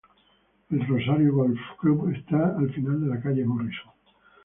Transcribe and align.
El 0.71 0.83
Rosario 0.87 1.31
Golf 1.31 1.59
Club 1.79 2.09
está 2.09 2.57
al 2.57 2.73
final 2.73 3.01
de 3.01 3.07
la 3.13 3.21
calle 3.21 3.45
Morrison. 3.45 3.93